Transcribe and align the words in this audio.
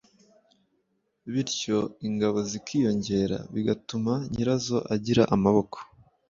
bityo 1.31 1.77
ingabo 2.07 2.37
zikiyongera 2.49 3.37
bigatuma 3.53 4.13
nyirazo 4.31 4.77
agira 4.93 5.23
amaboko. 5.35 5.77